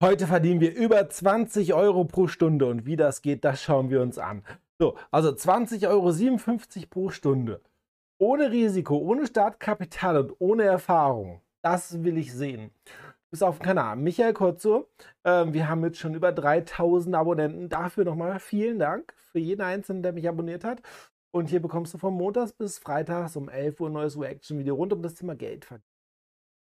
[0.00, 4.00] Heute verdienen wir über 20 Euro pro Stunde und wie das geht, das schauen wir
[4.00, 4.44] uns an.
[4.78, 7.60] So, also 20,57 Euro pro Stunde.
[8.20, 11.40] Ohne Risiko, ohne Startkapital und ohne Erfahrung.
[11.62, 12.70] Das will ich sehen.
[13.32, 13.96] Bis auf den Kanal.
[13.96, 14.88] Michael Kotzo,
[15.24, 17.68] äh, wir haben jetzt schon über 3000 Abonnenten.
[17.68, 20.80] Dafür nochmal vielen Dank für jeden Einzelnen, der mich abonniert hat.
[21.32, 24.92] Und hier bekommst du von Montags bis Freitags um 11 Uhr ein neues Reaction-Video rund
[24.92, 25.66] um das Thema Geld.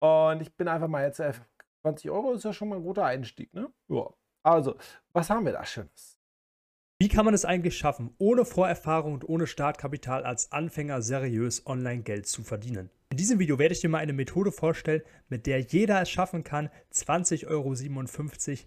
[0.00, 1.20] Und ich bin einfach mal jetzt
[1.82, 3.72] 20 Euro ist ja schon mal ein guter Einstieg, ne?
[3.88, 4.08] Ja.
[4.42, 4.76] Also,
[5.12, 6.16] was haben wir da Schönes?
[6.98, 12.26] Wie kann man es eigentlich schaffen, ohne Vorerfahrung und ohne Startkapital als Anfänger seriös Online-Geld
[12.26, 12.88] zu verdienen?
[13.10, 16.42] In diesem Video werde ich dir mal eine Methode vorstellen, mit der jeder es schaffen
[16.42, 17.74] kann, 20,57 Euro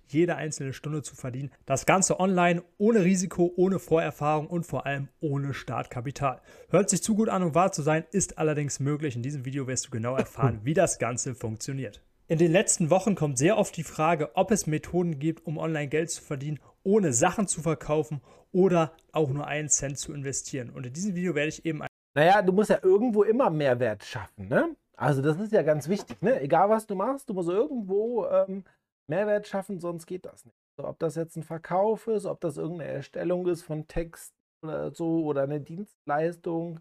[0.07, 1.51] jede einzelne Stunde zu verdienen.
[1.65, 6.39] Das Ganze online, ohne Risiko, ohne Vorerfahrung und vor allem ohne Startkapital.
[6.69, 9.15] Hört sich zu gut an, um wahr zu sein, ist allerdings möglich.
[9.15, 12.01] In diesem Video wirst du genau erfahren, wie das Ganze funktioniert.
[12.29, 15.87] In den letzten Wochen kommt sehr oft die Frage, ob es Methoden gibt, um online
[15.87, 20.69] Geld zu verdienen, ohne Sachen zu verkaufen oder auch nur einen Cent zu investieren.
[20.69, 21.81] Und in diesem Video werde ich eben.
[22.15, 24.75] Naja, du musst ja irgendwo immer Mehrwert schaffen, ne?
[24.95, 26.39] Also, das ist ja ganz wichtig, ne?
[26.39, 28.63] Egal was du machst, du musst irgendwo ähm,
[29.07, 30.57] Mehrwert schaffen, sonst geht das nicht.
[30.77, 34.93] Also, ob das jetzt ein Verkauf ist, ob das irgendeine Erstellung ist von Text oder
[34.93, 36.79] so oder eine Dienstleistung.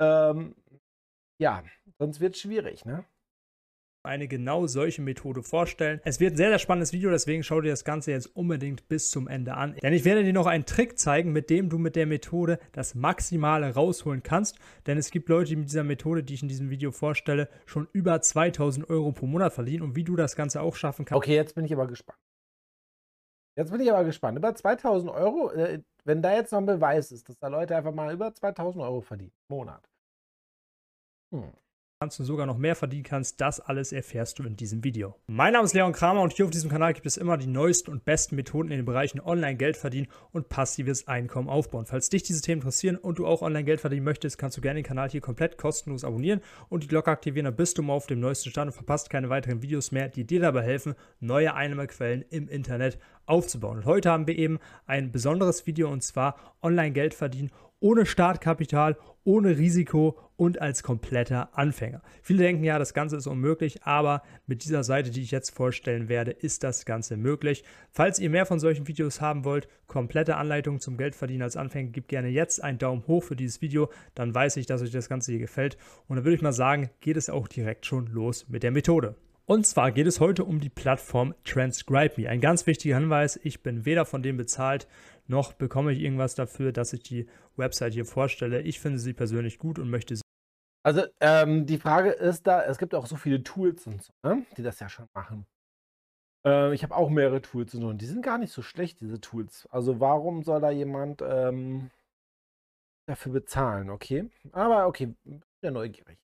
[0.00, 0.54] Ähm,
[1.40, 1.64] ja,
[1.98, 3.04] sonst wird es schwierig, ne?
[4.02, 6.00] Eine genau solche Methode vorstellen.
[6.04, 9.10] Es wird ein sehr, sehr spannendes Video, deswegen schau dir das Ganze jetzt unbedingt bis
[9.10, 9.74] zum Ende an.
[9.82, 12.94] Denn ich werde dir noch einen Trick zeigen, mit dem du mit der Methode das
[12.94, 14.58] Maximale rausholen kannst.
[14.86, 17.88] Denn es gibt Leute, die mit dieser Methode, die ich in diesem Video vorstelle, schon
[17.92, 21.22] über 2000 Euro pro Monat verdienen und wie du das Ganze auch schaffen kannst.
[21.22, 22.18] Okay, jetzt bin ich aber gespannt.
[23.56, 24.38] Jetzt bin ich aber gespannt.
[24.38, 27.92] Über 2000 Euro, äh, wenn da jetzt noch ein Beweis ist, dass da Leute einfach
[27.92, 29.86] mal über 2000 Euro verdienen Monat.
[31.32, 31.52] Hm
[32.02, 35.16] kannst du sogar noch mehr verdienen kannst, das alles erfährst du in diesem Video.
[35.26, 37.90] Mein Name ist Leon Kramer und hier auf diesem Kanal gibt es immer die neuesten
[37.90, 41.84] und besten Methoden in den Bereichen Online-Geld verdienen und passives Einkommen aufbauen.
[41.84, 44.86] Falls dich diese Themen interessieren und du auch Online-Geld verdienen möchtest, kannst du gerne den
[44.86, 48.20] Kanal hier komplett kostenlos abonnieren und die Glocke aktivieren, dann bist du mal auf dem
[48.20, 52.48] neuesten Stand und verpasst keine weiteren Videos mehr, die dir dabei helfen, neue Einnahmequellen im
[52.48, 53.76] Internet aufzubauen.
[53.76, 59.58] Und heute haben wir eben ein besonderes Video und zwar Online-Geld verdienen ohne Startkapital, ohne
[59.58, 62.02] Risiko und als kompletter Anfänger.
[62.22, 66.08] Viele denken ja, das Ganze ist unmöglich, aber mit dieser Seite, die ich jetzt vorstellen
[66.08, 67.62] werde, ist das Ganze möglich.
[67.90, 72.08] Falls ihr mehr von solchen Videos haben wollt, komplette Anleitungen zum Geldverdienen als Anfänger, gebt
[72.08, 75.32] gerne jetzt einen Daumen hoch für dieses Video, dann weiß ich, dass euch das Ganze
[75.32, 75.76] hier gefällt.
[76.08, 79.16] Und dann würde ich mal sagen, geht es auch direkt schon los mit der Methode.
[79.50, 82.28] Und zwar geht es heute um die Plattform Transcribe Me.
[82.28, 84.86] Ein ganz wichtiger Hinweis, ich bin weder von dem bezahlt,
[85.26, 88.60] noch bekomme ich irgendwas dafür, dass ich die Website hier vorstelle.
[88.62, 90.22] Ich finde sie persönlich gut und möchte sie.
[90.84, 94.46] Also ähm, die Frage ist da, es gibt auch so viele Tools und so, ne,
[94.56, 95.44] die das ja schon machen.
[96.46, 99.00] Äh, ich habe auch mehrere Tools und so, und die sind gar nicht so schlecht,
[99.00, 99.66] diese Tools.
[99.72, 101.90] Also warum soll da jemand ähm,
[103.06, 104.30] dafür bezahlen, okay?
[104.52, 106.20] Aber okay, bin ja neugierig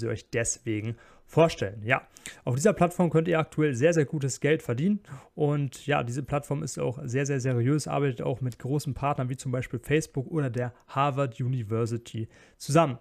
[0.00, 1.82] sie euch deswegen vorstellen.
[1.84, 2.02] Ja,
[2.44, 5.00] auf dieser Plattform könnt ihr aktuell sehr, sehr gutes Geld verdienen.
[5.34, 9.36] Und ja, diese Plattform ist auch sehr, sehr seriös, arbeitet auch mit großen Partnern wie
[9.36, 12.98] zum Beispiel Facebook oder der Harvard University zusammen.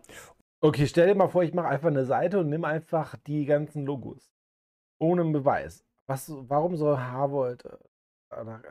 [0.62, 3.86] Okay, stell dir mal vor, ich mache einfach eine Seite und nehme einfach die ganzen
[3.86, 4.30] Logos.
[5.00, 5.86] Ohne Beweis.
[6.06, 7.66] Was, warum soll Harvard.
[7.66, 8.62] Äh, ah,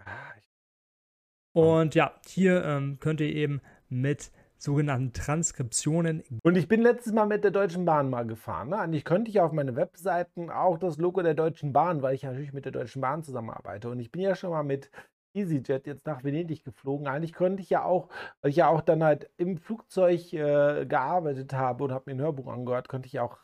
[1.52, 6.22] und ja, hier ähm, könnt ihr eben mit sogenannten Transkriptionen.
[6.42, 8.70] Und ich bin letztes Mal mit der Deutschen Bahn mal gefahren.
[8.70, 8.78] Ne?
[8.78, 12.52] Eigentlich könnte ich auf meine Webseiten auch das Logo der Deutschen Bahn, weil ich natürlich
[12.52, 13.88] mit der Deutschen Bahn zusammenarbeite.
[13.88, 14.90] Und ich bin ja schon mal mit
[15.34, 17.06] EasyJet jetzt nach Venedig geflogen.
[17.06, 18.08] Eigentlich könnte ich ja auch,
[18.40, 22.24] weil ich ja auch dann halt im Flugzeug äh, gearbeitet habe und habe mir ein
[22.24, 23.38] Hörbuch angehört, könnte ich auch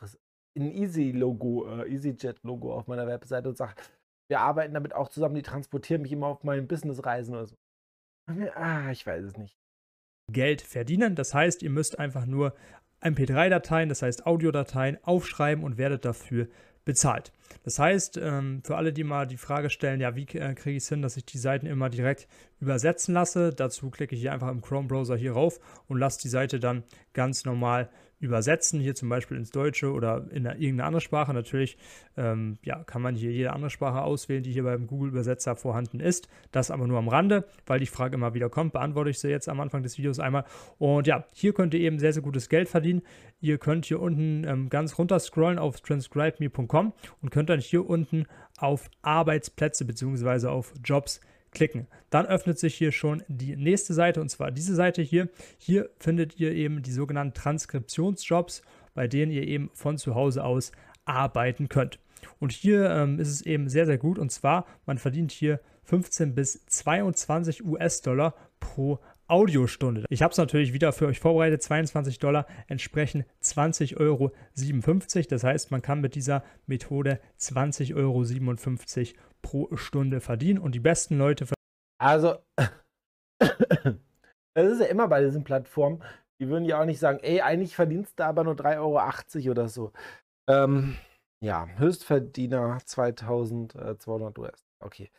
[0.57, 3.75] ein Easy-Logo, äh, EasyJet-Logo auf meiner Webseite und sage,
[4.27, 7.55] wir arbeiten damit auch zusammen, die transportieren mich immer auf meinen Businessreisen oder so.
[8.55, 9.55] Ah, ich weiß es nicht.
[10.31, 11.15] Geld verdienen.
[11.15, 12.53] Das heißt, ihr müsst einfach nur
[13.01, 16.47] MP3-Dateien, das heißt Audiodateien, aufschreiben und werdet dafür
[16.85, 17.31] bezahlt.
[17.63, 20.83] Das heißt, ähm, für alle, die mal die Frage stellen, ja, wie äh, kriege ich
[20.83, 22.27] es hin, dass ich die Seiten immer direkt
[22.59, 26.59] übersetzen lasse, dazu klicke ich hier einfach im Chrome-Browser hier rauf und lasse die Seite
[26.59, 26.83] dann
[27.13, 27.89] ganz normal
[28.25, 31.33] übersetzen, hier zum Beispiel ins Deutsche oder in eine, irgendeine andere Sprache.
[31.33, 31.77] Natürlich
[32.17, 36.27] ähm, ja, kann man hier jede andere Sprache auswählen, die hier beim Google-Übersetzer vorhanden ist.
[36.51, 39.47] Das aber nur am Rande, weil die Frage immer wieder kommt, beantworte ich sie jetzt
[39.47, 40.45] am Anfang des Videos einmal.
[40.77, 43.01] Und ja, hier könnt ihr eben sehr, sehr gutes Geld verdienen.
[43.39, 48.25] Ihr könnt hier unten ähm, ganz runter scrollen auf transcribeme.com und könnt dann hier unten
[48.57, 50.47] auf Arbeitsplätze bzw.
[50.47, 51.34] auf Jobs klicken.
[52.09, 55.29] Dann öffnet sich hier schon die nächste Seite und zwar diese Seite hier.
[55.57, 58.61] Hier findet ihr eben die sogenannten Transkriptionsjobs,
[58.93, 60.71] bei denen ihr eben von zu Hause aus
[61.05, 61.99] arbeiten könnt.
[62.39, 64.19] Und hier ähm, ist es eben sehr, sehr gut.
[64.19, 70.05] Und zwar, man verdient hier 15 bis 22 US-Dollar pro Audiostunde.
[70.09, 74.31] Ich habe es natürlich wieder für euch vorbereitet, 22 Dollar entsprechen 20,57 Euro.
[75.29, 78.23] Das heißt, man kann mit dieser Methode 20,57 Euro
[79.45, 81.47] pro Stunde verdienen und die besten Leute.
[82.01, 82.39] Also,
[83.39, 86.03] das ist ja immer bei diesen Plattformen.
[86.41, 88.77] Die würden ja auch nicht sagen, ey, eigentlich verdienst du aber nur 3,80
[89.45, 89.93] Euro oder so.
[90.49, 90.97] Ähm,
[91.43, 94.65] ja, Höchstverdiener 2200 US.
[94.83, 95.11] Okay.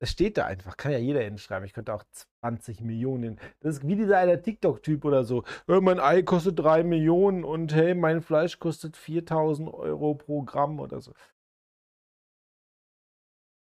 [0.00, 1.64] Das steht da einfach, kann ja jeder hinschreiben.
[1.64, 2.02] Ich könnte auch
[2.40, 3.38] 20 Millionen.
[3.60, 5.44] Das ist wie dieser eine TikTok-Typ oder so.
[5.68, 10.80] Hey, mein Ei kostet 3 Millionen und hey, mein Fleisch kostet 4000 Euro pro Gramm
[10.80, 11.12] oder so.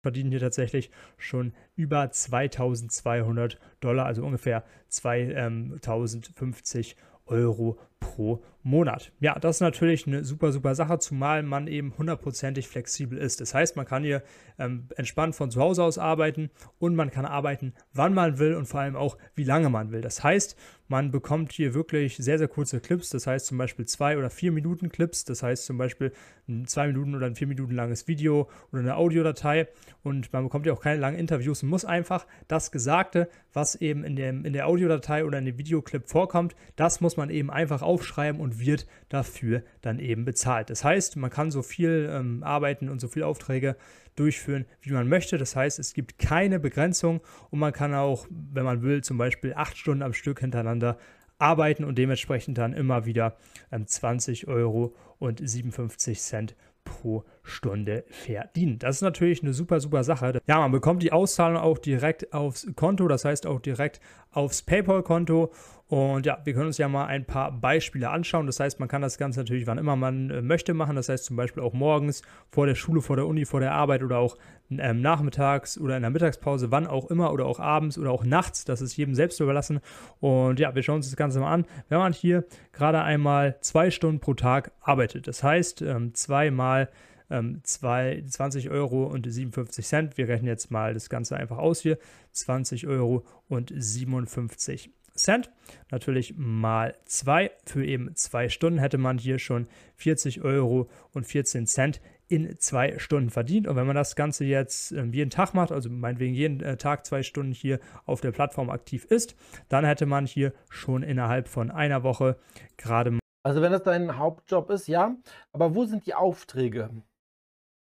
[0.02, 9.12] Verdienen hier tatsächlich schon über 2200 Dollar, also ungefähr 2050 Euro pro Monat.
[9.20, 13.40] Ja, das ist natürlich eine super, super Sache, zumal man eben hundertprozentig flexibel ist.
[13.40, 14.22] Das heißt, man kann hier
[14.58, 18.66] ähm, entspannt von zu Hause aus arbeiten und man kann arbeiten, wann man will und
[18.66, 20.02] vor allem auch, wie lange man will.
[20.02, 20.56] Das heißt,
[20.88, 24.50] man bekommt hier wirklich sehr, sehr kurze Clips, das heißt zum Beispiel zwei oder vier
[24.50, 26.12] Minuten Clips, das heißt zum Beispiel
[26.48, 29.68] ein zwei Minuten oder ein vier Minuten langes Video oder eine Audiodatei
[30.02, 34.02] und man bekommt ja auch keine langen Interviews und muss einfach das Gesagte, was eben
[34.02, 37.82] in, dem, in der Audiodatei oder in dem Videoclip vorkommt, das muss man eben einfach
[37.90, 40.70] aufschreiben und wird dafür dann eben bezahlt.
[40.70, 43.76] Das heißt, man kann so viel ähm, arbeiten und so viele Aufträge
[44.14, 45.38] durchführen, wie man möchte.
[45.38, 47.20] Das heißt, es gibt keine Begrenzung
[47.50, 50.98] und man kann auch, wenn man will, zum Beispiel acht Stunden am Stück hintereinander
[51.38, 53.36] arbeiten und dementsprechend dann immer wieder
[53.72, 56.54] ähm, 20 Euro und 57 Cent
[56.84, 58.78] pro Stunde verdienen.
[58.78, 60.40] Das ist natürlich eine super, super Sache.
[60.46, 64.00] Ja, man bekommt die Auszahlung auch direkt aufs Konto, das heißt auch direkt
[64.32, 65.52] aufs PayPal-Konto.
[65.90, 68.46] Und ja, wir können uns ja mal ein paar Beispiele anschauen.
[68.46, 70.94] Das heißt, man kann das Ganze natürlich wann immer man äh, möchte machen.
[70.94, 74.04] Das heißt zum Beispiel auch morgens, vor der Schule, vor der Uni, vor der Arbeit
[74.04, 74.36] oder auch
[74.70, 78.64] ähm, nachmittags oder in der Mittagspause, wann auch immer oder auch abends oder auch nachts.
[78.64, 79.80] Das ist jedem selbst überlassen.
[80.20, 81.66] Und ja, wir schauen uns das Ganze mal an.
[81.88, 86.88] Wenn man hier gerade einmal zwei Stunden pro Tag arbeitet, das heißt ähm, zweimal
[87.30, 90.18] ähm, 20 Euro und 57 Cent.
[90.18, 91.98] Wir rechnen jetzt mal das Ganze einfach aus hier.
[92.32, 95.50] 20 Euro und 57 Cent.
[95.90, 101.66] Natürlich mal 2 für eben zwei Stunden hätte man hier schon 40 Euro und 14
[101.66, 102.00] Cent
[102.30, 103.66] in zwei Stunden verdient.
[103.66, 107.04] Und wenn man das Ganze jetzt äh, jeden Tag macht, also meinetwegen jeden äh, Tag
[107.04, 109.34] zwei Stunden hier auf der Plattform aktiv ist,
[109.68, 112.36] dann hätte man hier schon innerhalb von einer Woche
[112.76, 113.18] gerade.
[113.42, 115.16] Also wenn das dein Hauptjob ist, ja.
[115.52, 116.90] Aber wo sind die Aufträge?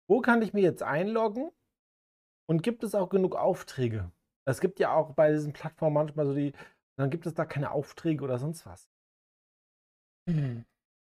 [0.09, 1.51] Wo kann ich mir jetzt einloggen?
[2.49, 4.11] Und gibt es auch genug Aufträge?
[4.47, 6.53] Es gibt ja auch bei diesen Plattformen manchmal so die
[6.99, 8.91] dann gibt es da keine Aufträge oder sonst was.
[10.29, 10.65] Mhm.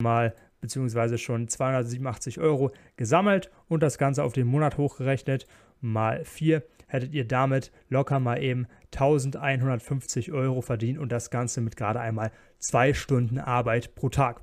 [0.03, 5.47] Mal beziehungsweise schon 287 Euro gesammelt und das Ganze auf den Monat hochgerechnet
[5.81, 11.77] mal 4 hättet ihr damit locker mal eben 1150 Euro verdient und das Ganze mit
[11.77, 14.43] gerade einmal zwei Stunden Arbeit pro Tag.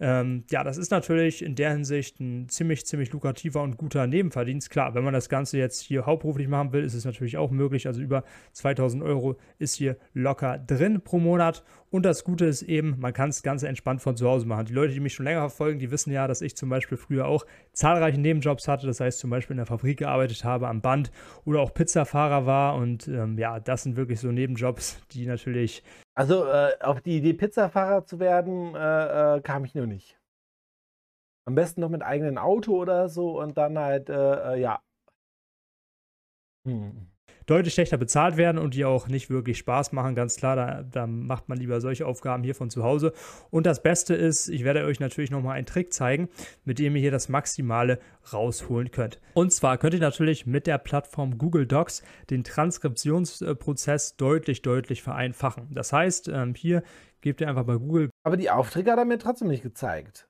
[0.00, 4.70] Ähm, ja, das ist natürlich in der Hinsicht ein ziemlich, ziemlich lukrativer und guter Nebenverdienst.
[4.70, 7.86] Klar, wenn man das Ganze jetzt hier hauptberuflich machen will, ist es natürlich auch möglich.
[7.86, 11.64] Also über 2000 Euro ist hier locker drin pro Monat.
[11.90, 14.66] Und das Gute ist eben, man kann es ganz entspannt von zu Hause machen.
[14.66, 17.26] Die Leute, die mich schon länger verfolgen, die wissen ja, dass ich zum Beispiel früher
[17.26, 18.86] auch zahlreiche Nebenjobs hatte.
[18.86, 21.10] Das heißt zum Beispiel in der Fabrik gearbeitet habe, am Band
[21.44, 22.76] oder auch Pizzafahrer war.
[22.76, 25.82] Und ähm, ja, das sind wirklich so Nebenjobs, die natürlich
[26.18, 30.18] also äh, auf die Idee, Pizzafahrer zu werden, äh, äh, kam ich nur nicht.
[31.46, 34.82] Am besten noch mit eigenem Auto oder so und dann halt, äh, äh, ja.
[36.64, 37.07] Hm
[37.48, 40.14] deutlich schlechter bezahlt werden und die auch nicht wirklich Spaß machen.
[40.14, 43.12] Ganz klar, da, da macht man lieber solche Aufgaben hier von zu Hause.
[43.50, 46.28] Und das Beste ist, ich werde euch natürlich nochmal einen Trick zeigen,
[46.64, 47.98] mit dem ihr hier das Maximale
[48.32, 49.18] rausholen könnt.
[49.34, 55.68] Und zwar könnt ihr natürlich mit der Plattform Google Docs den Transkriptionsprozess deutlich, deutlich vereinfachen.
[55.70, 56.82] Das heißt, ähm, hier
[57.22, 58.10] gebt ihr einfach bei Google.
[58.24, 60.28] Aber die Aufträge hat er mir trotzdem nicht gezeigt.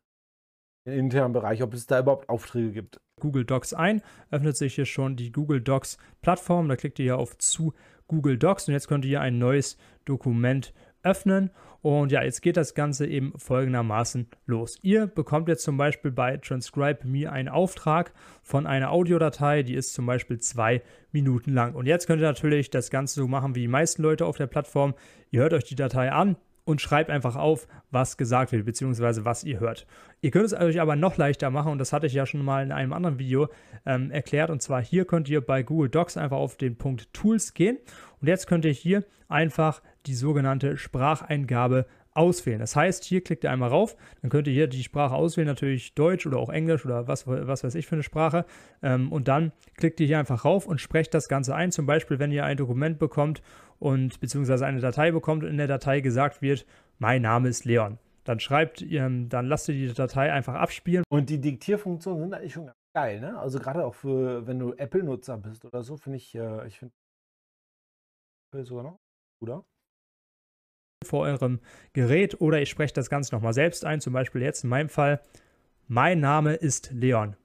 [0.85, 2.99] Im internen Bereich, ob es da überhaupt Aufträge gibt.
[3.19, 6.69] Google Docs ein, öffnet sich hier schon die Google Docs Plattform.
[6.69, 7.75] Da klickt ihr hier auf zu
[8.07, 10.73] Google Docs und jetzt könnt ihr hier ein neues Dokument
[11.03, 11.51] öffnen.
[11.81, 14.79] Und ja, jetzt geht das Ganze eben folgendermaßen los.
[14.83, 19.95] Ihr bekommt jetzt zum Beispiel bei Transcribe Me einen Auftrag von einer Audiodatei, die ist
[19.95, 20.83] zum Beispiel zwei
[21.13, 21.75] Minuten lang.
[21.75, 24.49] Und jetzt könnt ihr natürlich das Ganze so machen wie die meisten Leute auf der
[24.49, 24.95] Plattform.
[25.31, 26.37] Ihr hört euch die Datei an,
[26.69, 29.87] und schreibt einfach auf, was gesagt wird, beziehungsweise was ihr hört.
[30.21, 32.63] Ihr könnt es euch aber noch leichter machen und das hatte ich ja schon mal
[32.63, 33.49] in einem anderen Video
[33.87, 34.51] ähm, erklärt.
[34.51, 37.79] Und zwar hier könnt ihr bei Google Docs einfach auf den Punkt Tools gehen
[38.21, 42.59] und jetzt könnt ihr hier einfach die sogenannte Spracheingabe auswählen.
[42.59, 45.95] Das heißt, hier klickt ihr einmal rauf, dann könnt ihr hier die Sprache auswählen, natürlich
[45.95, 48.45] Deutsch oder auch Englisch oder was, was weiß ich für eine Sprache.
[48.83, 51.71] Ähm, und dann klickt ihr hier einfach rauf und sprecht das Ganze ein.
[51.73, 53.41] Zum Beispiel, wenn ihr ein Dokument bekommt
[53.79, 56.67] und beziehungsweise eine Datei bekommt und in der Datei gesagt wird,
[56.99, 57.99] mein Name ist Leon.
[58.25, 61.05] Dann schreibt ihr, dann lasst ihr die Datei einfach abspielen.
[61.09, 63.39] Und die Diktierfunktionen sind eigentlich schon geil, ne?
[63.39, 66.93] Also gerade auch für, wenn du Apple-Nutzer bist oder so, finde ich, äh, ich finde
[68.65, 68.99] sogar noch,
[69.43, 69.65] oder?
[71.05, 71.61] vor eurem
[71.93, 75.21] Gerät oder ich spreche das Ganze nochmal selbst ein, zum Beispiel jetzt in meinem Fall,
[75.87, 77.37] mein Name ist Leon.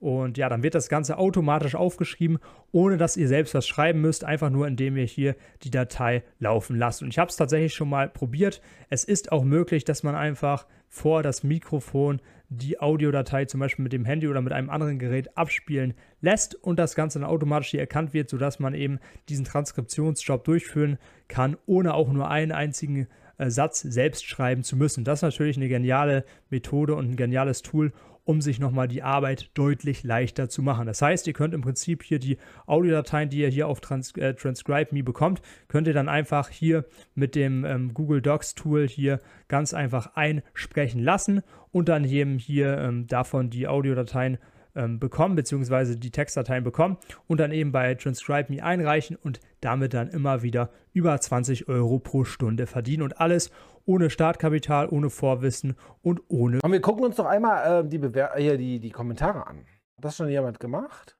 [0.00, 2.38] Und ja, dann wird das Ganze automatisch aufgeschrieben,
[2.70, 6.76] ohne dass ihr selbst was schreiben müsst, einfach nur indem ihr hier die Datei laufen
[6.76, 7.02] lasst.
[7.02, 8.60] Und ich habe es tatsächlich schon mal probiert.
[8.90, 13.92] Es ist auch möglich, dass man einfach vor das Mikrofon die Audiodatei zum Beispiel mit
[13.92, 17.80] dem Handy oder mit einem anderen Gerät abspielen lässt und das Ganze dann automatisch hier
[17.80, 23.50] erkannt wird, sodass man eben diesen Transkriptionsjob durchführen kann, ohne auch nur einen einzigen äh,
[23.50, 25.04] Satz selbst schreiben zu müssen.
[25.04, 27.92] Das ist natürlich eine geniale Methode und ein geniales Tool,
[28.28, 30.86] um sich nochmal die Arbeit deutlich leichter zu machen.
[30.86, 34.34] Das heißt, ihr könnt im Prinzip hier die Audiodateien, die ihr hier auf Trans äh,
[34.34, 39.20] Transcribe Me bekommt, könnt ihr dann einfach hier mit dem ähm, Google Docs Tool hier
[39.48, 41.40] ganz einfach einsprechen lassen
[41.72, 44.36] und dann eben hier ähm, davon die Audiodateien
[44.74, 49.94] ähm, bekommen, beziehungsweise die Textdateien bekommen und dann eben bei Transcribe Me einreichen und damit
[49.94, 53.50] dann immer wieder über 20 Euro pro Stunde verdienen und alles
[53.84, 56.60] ohne Startkapital, ohne Vorwissen und ohne.
[56.62, 59.66] Und wir gucken uns doch einmal äh, die, Bewer äh, die, die Kommentare an.
[59.96, 61.18] Hat das schon jemand gemacht?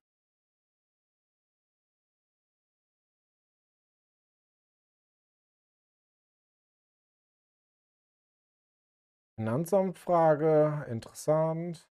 [9.39, 11.89] Finanzamtfrage, interessant.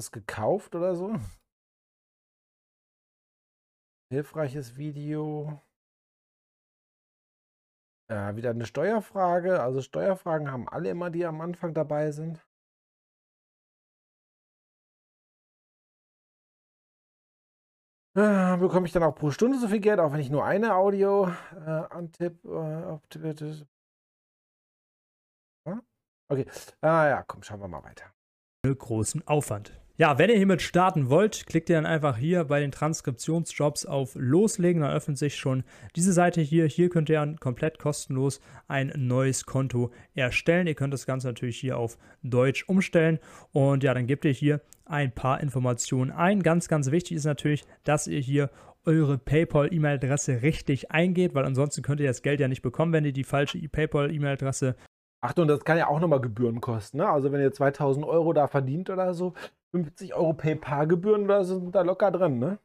[0.00, 1.14] Das gekauft oder so?
[4.10, 5.60] Hilfreiches Video.
[8.10, 9.60] Ja, wieder eine Steuerfrage.
[9.60, 12.38] Also Steuerfragen haben alle immer, die am Anfang dabei sind.
[18.16, 20.76] Äh, bekomme ich dann auch pro Stunde so viel Geld, auch wenn ich nur eine
[20.76, 22.42] Audio äh, antipp.
[22.46, 22.98] Äh,
[26.30, 26.46] okay.
[26.80, 28.14] Ah ja, komm, schauen wir mal weiter.
[28.62, 29.78] Großen Aufwand.
[30.00, 34.14] Ja, wenn ihr hiermit starten wollt, klickt ihr dann einfach hier bei den Transkriptionsjobs auf
[34.14, 34.80] Loslegen.
[34.80, 35.62] Dann öffnet sich schon
[35.94, 36.64] diese Seite hier.
[36.64, 40.66] Hier könnt ihr dann komplett kostenlos ein neues Konto erstellen.
[40.66, 43.18] Ihr könnt das Ganze natürlich hier auf Deutsch umstellen.
[43.52, 46.42] Und ja, dann gebt ihr hier ein paar Informationen ein.
[46.42, 48.48] Ganz, ganz wichtig ist natürlich, dass ihr hier
[48.86, 53.12] eure PayPal-E-Mail-Adresse richtig eingeht, weil ansonsten könnt ihr das Geld ja nicht bekommen, wenn ihr
[53.12, 54.76] die falsche PayPal-E-Mail-Adresse
[55.22, 56.98] Achtung, das kann ja auch nochmal Gebühren kosten.
[56.98, 57.08] Ne?
[57.08, 59.34] Also wenn ihr 2000 Euro da verdient oder so,
[59.72, 62.58] 50 Euro PayPal-Gebühren oder so sind da locker drin, ne?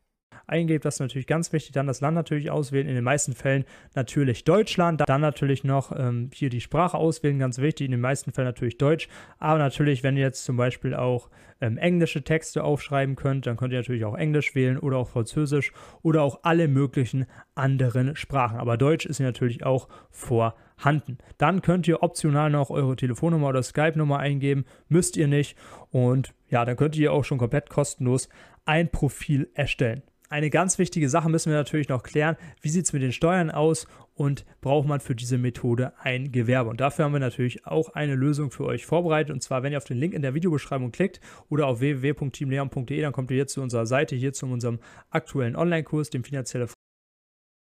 [0.47, 1.71] Eingebt, das ist natürlich ganz wichtig.
[1.73, 2.87] Dann das Land natürlich auswählen.
[2.87, 5.03] In den meisten Fällen natürlich Deutschland.
[5.07, 7.85] Dann natürlich noch ähm, hier die Sprache auswählen, ganz wichtig.
[7.85, 9.07] In den meisten Fällen natürlich Deutsch.
[9.39, 11.29] Aber natürlich, wenn ihr jetzt zum Beispiel auch
[11.61, 15.71] ähm, englische Texte aufschreiben könnt, dann könnt ihr natürlich auch Englisch wählen oder auch Französisch
[16.01, 17.25] oder auch alle möglichen
[17.55, 18.57] anderen Sprachen.
[18.57, 21.17] Aber Deutsch ist natürlich auch vorhanden.
[21.37, 24.65] Dann könnt ihr optional noch eure Telefonnummer oder Skype-Nummer eingeben.
[24.89, 25.57] Müsst ihr nicht.
[25.91, 28.29] Und ja, dann könnt ihr auch schon komplett kostenlos
[28.65, 30.01] ein Profil erstellen.
[30.29, 32.35] Eine ganz wichtige Sache müssen wir natürlich noch klären.
[32.61, 36.69] Wie sieht es mit den Steuern aus und braucht man für diese Methode ein Gewerbe?
[36.69, 39.31] Und dafür haben wir natürlich auch eine Lösung für euch vorbereitet.
[39.31, 43.13] Und zwar, wenn ihr auf den Link in der Videobeschreibung klickt oder auf www.teamleon.de, dann
[43.13, 44.79] kommt ihr jetzt zu unserer Seite, hier zu unserem
[45.11, 46.69] aktuellen Online-Kurs, dem finanzielle.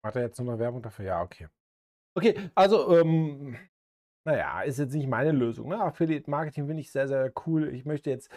[0.05, 1.05] Macht er jetzt nochmal Werbung dafür?
[1.05, 1.47] Ja, okay.
[2.15, 3.57] Okay, also, ähm,
[4.25, 5.69] naja, ist jetzt nicht meine Lösung.
[5.69, 5.81] Ne?
[5.81, 7.73] Affiliate Marketing finde ich sehr, sehr cool.
[7.73, 8.29] Ich möchte jetzt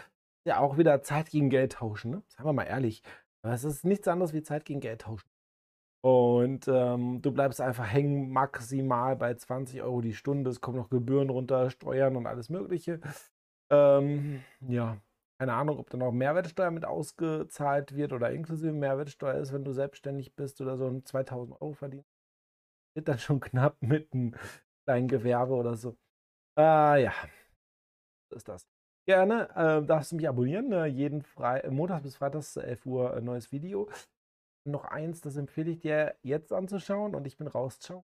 [0.45, 2.11] ja auch wieder Zeit gegen Geld tauschen.
[2.11, 2.23] Ne?
[2.27, 3.03] Sagen wir mal ehrlich.
[3.43, 5.29] Es ist nichts anderes wie Zeit gegen Geld tauschen.
[6.03, 10.49] Und ähm, du bleibst einfach hängen, maximal bei 20 Euro die Stunde.
[10.49, 12.99] Es kommen noch Gebühren runter, Steuern und alles Mögliche.
[13.69, 14.97] Ähm, ja,
[15.39, 19.71] keine Ahnung, ob da noch Mehrwertsteuer mit ausgezahlt wird oder inklusive Mehrwertsteuer ist, wenn du
[19.73, 22.09] selbstständig bist oder so ein 2000 Euro verdienst.
[22.95, 24.35] Wird dann schon knapp mit einem
[24.85, 25.97] kleinen Gewerbe oder so.
[26.57, 27.13] Äh, ja,
[28.29, 28.76] so ist das.
[29.07, 30.71] Gerne, äh, darfst du mich abonnieren.
[30.73, 33.89] Äh, jeden Fre äh, Montag bis Freitag, 11 Uhr, ein neues Video.
[34.65, 37.79] Noch eins, das empfehle ich dir jetzt anzuschauen und ich bin raus.
[37.79, 38.05] Ciao.